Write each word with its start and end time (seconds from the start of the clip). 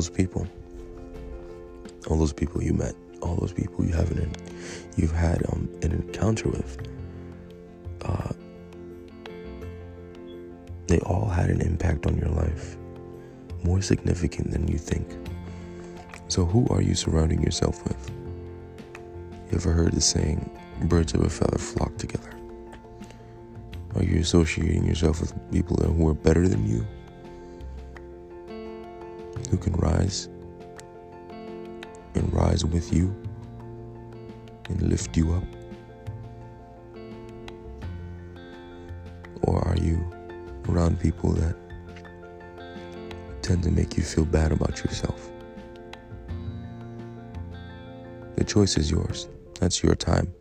those 0.00 0.08
people, 0.08 0.46
all 2.08 2.16
those 2.16 2.32
people 2.32 2.62
you 2.62 2.72
met, 2.72 2.94
all 3.20 3.36
those 3.36 3.52
people 3.52 3.84
you 3.84 3.92
haven't, 3.92 4.34
you've 4.96 5.12
had 5.12 5.44
um, 5.52 5.68
an 5.82 5.92
encounter 5.92 6.48
with, 6.48 6.78
uh, 8.06 8.32
they 10.86 11.00
all 11.00 11.28
had 11.28 11.50
an 11.50 11.60
impact 11.60 12.06
on 12.06 12.16
your 12.16 12.30
life, 12.30 12.78
more 13.62 13.82
significant 13.82 14.50
than 14.50 14.66
you 14.68 14.78
think. 14.78 15.06
So, 16.28 16.46
who 16.46 16.66
are 16.70 16.80
you 16.80 16.94
surrounding 16.94 17.42
yourself 17.42 17.84
with? 17.84 18.10
You 19.50 19.58
ever 19.58 19.72
heard 19.72 19.92
the 19.92 20.00
saying, 20.00 20.48
birds 20.84 21.12
of 21.12 21.20
a 21.20 21.28
feather 21.28 21.58
flock 21.58 21.94
together? 21.98 22.32
Are 23.96 24.02
you 24.02 24.20
associating 24.20 24.86
yourself 24.86 25.20
with 25.20 25.34
people 25.52 25.76
who 25.76 26.08
are 26.08 26.14
better 26.14 26.48
than 26.48 26.66
you? 26.66 26.86
Who 29.50 29.56
can 29.56 29.72
rise 29.72 30.28
and 32.14 32.32
rise 32.32 32.64
with 32.64 32.92
you 32.92 33.14
and 34.68 34.82
lift 34.82 35.16
you 35.16 35.32
up? 35.32 35.42
Or 39.42 39.66
are 39.66 39.76
you 39.76 40.08
around 40.68 41.00
people 41.00 41.32
that 41.32 41.56
tend 43.42 43.64
to 43.64 43.72
make 43.72 43.96
you 43.96 44.04
feel 44.04 44.24
bad 44.24 44.52
about 44.52 44.84
yourself? 44.84 45.30
The 48.36 48.44
choice 48.44 48.76
is 48.78 48.88
yours. 48.88 49.28
That's 49.58 49.82
your 49.82 49.96
time. 49.96 50.32